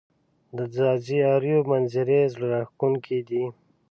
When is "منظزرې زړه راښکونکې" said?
1.71-3.19